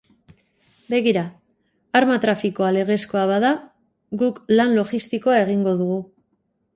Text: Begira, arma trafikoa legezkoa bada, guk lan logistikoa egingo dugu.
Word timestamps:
Begira, 0.91 1.21
arma 1.99 2.15
trafikoa 2.23 2.69
legezkoa 2.77 3.25
bada, 3.33 3.51
guk 4.23 4.39
lan 4.61 4.73
logistikoa 4.79 5.37
egingo 5.43 5.75
dugu. 5.83 5.99